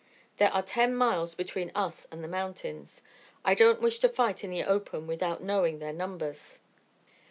[0.37, 3.03] There are ten miles between us and the mountains.
[3.45, 6.59] I don't wish to fight in the open without knowing their numbers."